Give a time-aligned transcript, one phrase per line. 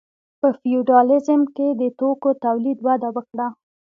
[0.39, 3.47] په فیوډالیزم کې د توکو تولید وده وکړه.